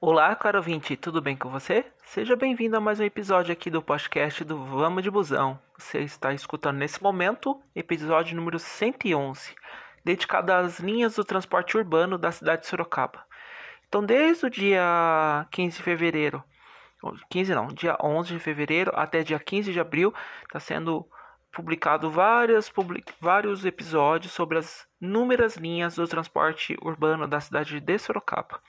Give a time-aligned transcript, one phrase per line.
[0.00, 1.86] Olá, caro ouvinte, tudo bem com você?
[2.04, 5.58] Seja bem-vindo a mais um episódio aqui do podcast do Vamos de Busão.
[5.78, 9.54] Você está escutando nesse momento episódio número 111,
[10.04, 13.24] dedicado às linhas do transporte urbano da cidade de Sorocaba.
[13.88, 16.44] Então, desde o dia 15 de fevereiro,
[17.30, 21.08] 15 não, dia 11 de fevereiro até dia 15 de abril, está sendo
[21.50, 27.98] publicado várias, public, vários episódios sobre as inúmeras linhas do transporte urbano da cidade de
[27.98, 28.60] Sorocaba.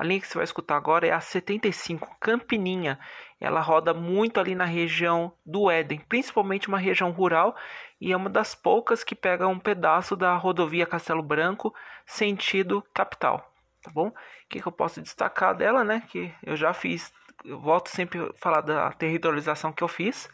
[0.00, 2.98] A linha que você vai escutar agora é a 75, Campininha.
[3.38, 7.54] Ela roda muito ali na região do Éden, principalmente uma região rural,
[8.00, 11.74] e é uma das poucas que pega um pedaço da rodovia Castelo Branco,
[12.06, 13.52] sentido capital.
[13.82, 14.08] Tá bom?
[14.08, 14.14] O
[14.48, 16.02] que, que eu posso destacar dela, né?
[16.08, 17.12] Que eu já fiz,
[17.44, 20.30] eu volto sempre a falar da territorialização que eu fiz.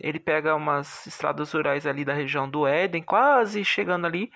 [0.00, 4.32] Ele pega umas estradas rurais ali da região do Éden, quase chegando ali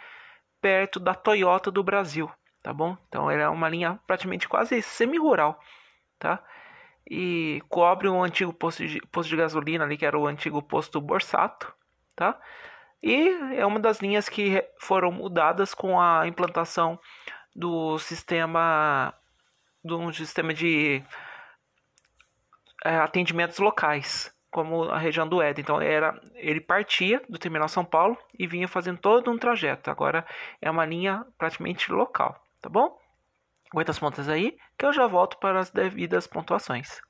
[0.61, 2.31] perto da Toyota do Brasil
[2.63, 2.97] tá bom?
[3.09, 5.59] Então ele é uma linha praticamente quase semi-rural,
[6.19, 6.43] tá?
[7.09, 11.01] E cobre um antigo posto de, posto de gasolina ali, que era o antigo posto
[11.01, 11.73] Borsato,
[12.15, 12.39] tá?
[13.03, 16.99] E é uma das linhas que foram mudadas com a implantação
[17.57, 19.15] do sistema
[19.83, 21.03] de sistema de
[22.85, 25.63] é, atendimentos locais, como a região do Éden.
[25.63, 29.91] Então era, ele partia do terminal São Paulo e vinha fazendo todo um trajeto.
[29.91, 30.27] Agora
[30.61, 32.99] é uma linha praticamente local tá bom?
[33.73, 37.01] Aguenta as pontas aí, que eu já volto para as devidas pontuações.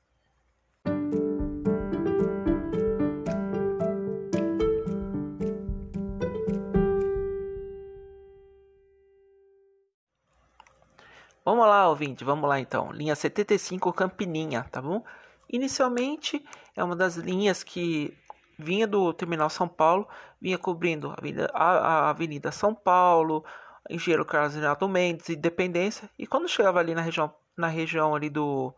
[11.43, 12.91] Vamos lá, ouvinte, vamos lá então.
[12.91, 15.03] Linha 75 Campininha, tá bom?
[15.49, 18.15] Inicialmente é uma das linhas que
[18.57, 20.07] vinha do Terminal São Paulo,
[20.39, 23.43] vinha cobrindo a Avenida, a, a Avenida São Paulo,
[23.91, 28.73] Engenheiro Carlos Renato Mendes, Independência, e quando chegava ali na região, na região ali do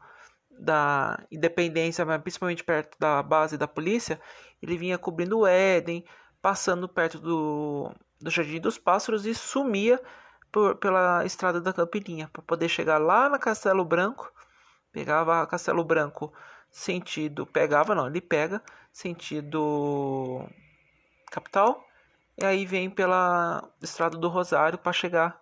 [0.49, 4.19] da Independência, principalmente perto da base da polícia,
[4.61, 6.05] ele vinha cobrindo o Éden,
[6.41, 7.91] passando perto do,
[8.21, 9.99] do Jardim dos Pássaros e sumia
[10.51, 14.31] por, pela estrada da Campininha, para poder chegar lá na Castelo Branco,
[14.91, 16.31] pegava Castelo Branco
[16.69, 20.47] sentido, pegava não, ele pega sentido
[21.31, 21.83] capital
[22.37, 25.39] e aí vem pela estrada do Rosário para chegar,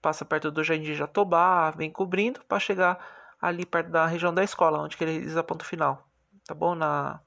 [0.00, 2.98] passa perto do Jardim Jatobá, vem cobrindo para chegar
[3.40, 6.08] ali perto da região da escola, onde que ele realiza ponto final.
[6.46, 6.74] Tá bom?
[6.74, 7.20] Na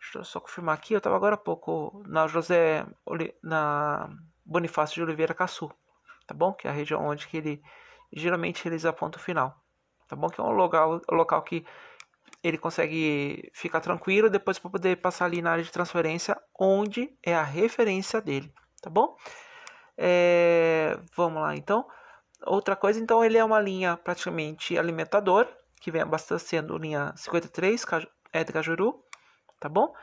[0.00, 2.86] Deixa eu só confirmar aqui, eu estava agora há pouco na José
[3.42, 4.08] na
[4.44, 5.70] Bonifácio de Oliveira Caçu,
[6.26, 6.54] tá bom?
[6.54, 7.62] Que é a região onde que ele
[8.10, 9.62] geralmente realiza ponto final.
[10.08, 10.28] Tá bom?
[10.28, 11.66] Que é um local, local que
[12.42, 17.34] ele consegue ficar tranquilo depois para poder passar ali na área de transferência, onde é
[17.34, 19.16] a referência dele, tá bom?
[19.96, 21.86] É, vamos lá, então.
[22.46, 25.48] Outra coisa, então, ele é uma linha praticamente alimentadora,
[25.80, 27.84] que vem abastecendo linha 53,
[28.32, 29.04] é de Cajuru,
[29.58, 29.94] tá bom?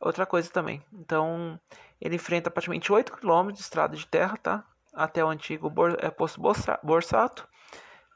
[0.00, 1.58] Outra coisa também, então,
[2.00, 4.64] ele enfrenta praticamente 8 km de estrada de terra, tá?
[4.94, 6.40] Até o antigo é, posto
[6.82, 7.48] Borsato,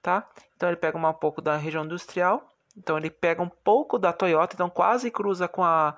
[0.03, 0.28] tá?
[0.55, 4.54] Então, ele pega um pouco da região industrial, então ele pega um pouco da Toyota,
[4.54, 5.97] então quase cruza com a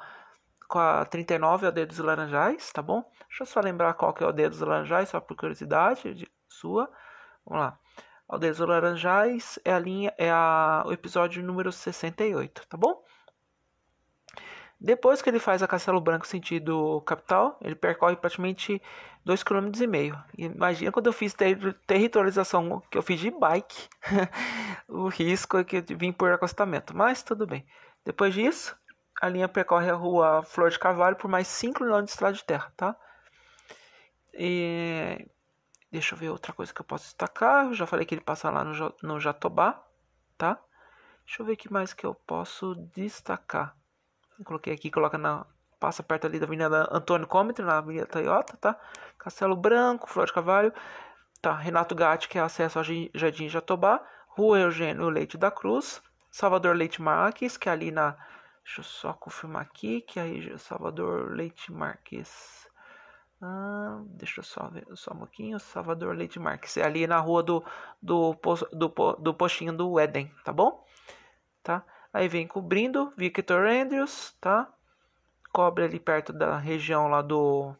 [0.68, 3.02] com a 39 a dedos laranjais, tá bom?
[3.26, 6.90] Deixa eu só lembrar qual que é o dedos laranjais, só por curiosidade de, sua.
[7.46, 7.78] Vamos lá.
[8.28, 13.02] O dedos laranjais é a linha é a, o episódio número 68, tá bom?
[14.80, 18.80] Depois que ele faz a Castelo Branco sentido capital, ele percorre praticamente
[19.26, 20.22] 2,5 km.
[20.38, 23.88] Imagina quando eu fiz ter territorialização que eu fiz de bike,
[24.88, 27.66] o risco é que eu vim por acostamento, mas tudo bem.
[28.04, 28.76] Depois disso,
[29.20, 32.44] a linha percorre a rua Flor de Carvalho por mais 5 km de estrada de
[32.44, 32.96] terra, tá?
[34.32, 35.26] E
[35.90, 37.66] deixa eu ver outra coisa que eu posso destacar.
[37.66, 39.84] Eu já falei que ele passa lá no, no Jatobá,
[40.36, 40.56] tá?
[41.26, 43.76] Deixa eu ver o que mais que eu posso destacar.
[44.44, 45.44] Coloquei aqui, coloca na.
[45.80, 48.76] Passa perto ali da Avenida Antônio Cometro, na Avenida Toyota, tá?
[49.16, 50.72] Castelo Branco, Flor de Cavalho,
[51.40, 51.54] tá?
[51.54, 52.84] Renato Gatti, que é acesso ao
[53.14, 58.16] Jardim Jatobá, Rua Eugênio Leite da Cruz, Salvador Leite Marques, que é ali na.
[58.64, 62.68] Deixa eu só confirmar aqui, que é Salvador Leite Marques.
[63.40, 65.60] Ah, deixa eu só ver só um pouquinho.
[65.60, 66.76] Salvador Leite Marques.
[66.76, 67.64] É ali na rua do,
[68.02, 68.36] do,
[68.72, 68.88] do,
[69.18, 70.84] do postinho do Éden, tá bom?
[71.62, 71.84] Tá?
[72.12, 74.72] Aí vem cobrindo Victor Andrews, tá?
[75.52, 77.74] Cobre ali perto da região lá do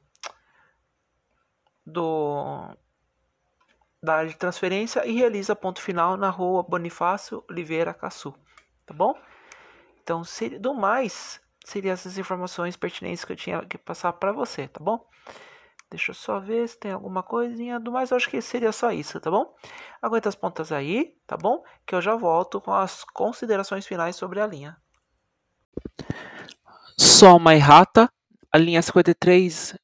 [1.84, 2.76] do
[4.02, 8.34] da área de transferência e realiza ponto final na rua Bonifácio Oliveira Caçu,
[8.86, 9.18] tá bom?
[10.02, 14.68] Então, se, do mais, seriam essas informações pertinentes que eu tinha que passar para você,
[14.68, 15.04] tá bom?
[15.90, 18.10] Deixa eu só ver se tem alguma coisinha do mais.
[18.10, 19.54] Eu acho que seria só isso, tá bom?
[20.02, 21.62] Aguenta as pontas aí, tá bom?
[21.86, 24.76] Que eu já volto com as considerações finais sobre a linha.
[26.96, 28.10] Soma e rata.
[28.52, 29.76] A linha 53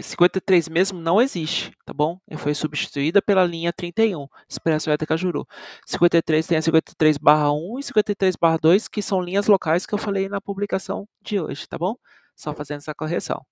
[0.00, 2.18] 53 mesmo não existe, tá bom?
[2.28, 5.46] E foi substituída pela linha 31, Expresso Eta Cajuru.
[5.84, 10.28] 53 tem a 53 1 e 53 2, que são linhas locais que eu falei
[10.28, 11.96] na publicação de hoje, tá bom?
[12.34, 13.44] Só fazendo essa correção.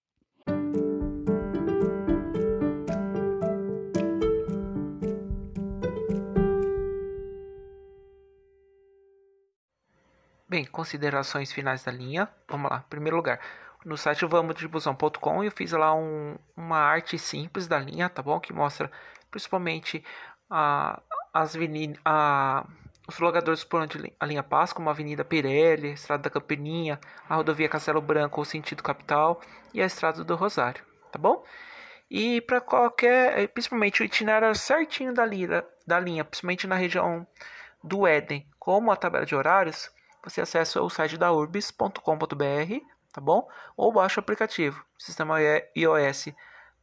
[10.55, 12.29] Bem, considerações finais da linha.
[12.49, 12.85] Vamos lá.
[12.89, 13.41] Primeiro lugar,
[13.85, 18.39] no site vamosdibusão.com eu fiz lá um, uma arte simples da linha, tá bom?
[18.39, 18.89] Que mostra
[19.33, 20.05] principalmente
[20.49, 21.57] as
[22.05, 22.65] a,
[23.09, 27.01] os logadores por onde a linha passa, como a Avenida Pirelli, a Estrada da Campininha,
[27.29, 29.41] a Rodovia Castelo Branco, o sentido capital
[29.73, 31.45] e a Estrada do Rosário, tá bom?
[32.09, 37.27] E para qualquer, principalmente o itinerário certinho da linha, da linha, principalmente na região
[37.83, 39.93] do Éden, como a tabela de horários,
[40.25, 41.95] você acessa o site da urbis.com.br,
[43.13, 43.49] tá bom?
[43.77, 45.37] Ou baixa o aplicativo, sistema
[45.77, 46.29] iOS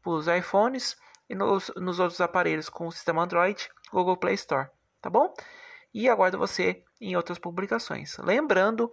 [0.01, 0.97] para os iPhones
[1.29, 4.69] e nos, nos outros aparelhos com o sistema Android, Google Play Store,
[5.01, 5.33] tá bom?
[5.93, 8.17] E aguardo você em outras publicações.
[8.17, 8.91] Lembrando,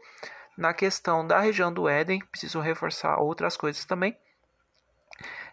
[0.56, 4.19] na questão da região do Éden, preciso reforçar outras coisas também.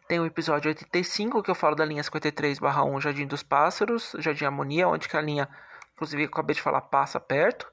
[0.07, 4.87] Tem o episódio 85 que eu falo da linha 53/1 Jardim dos Pássaros, Jardim Harmonia,
[4.87, 5.49] onde que a linha,
[5.93, 7.67] inclusive eu acabei de falar, passa perto.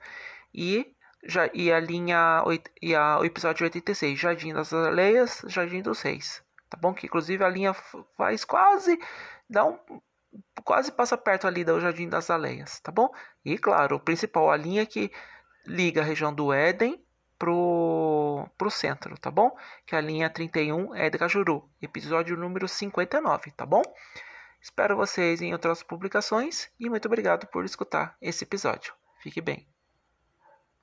[0.54, 2.42] E já, e a linha
[2.80, 6.42] e a, o episódio 86, Jardim das Aleias, Jardim dos Reis.
[6.68, 6.92] Tá bom?
[6.94, 7.74] Que inclusive a linha
[8.16, 8.98] faz quase
[9.48, 9.78] dá um
[10.64, 13.10] quase passa perto ali do Jardim das Aleias, tá bom?
[13.44, 15.12] E claro, o principal a linha que
[15.66, 17.02] liga a região do Éden
[17.38, 19.54] pro pro centro, tá bom?
[19.86, 23.82] Que é a linha 31 é de Cajuru, episódio número 59, tá bom?
[24.60, 28.94] Espero vocês em outras publicações e muito obrigado por escutar esse episódio.
[29.20, 29.71] Fique bem.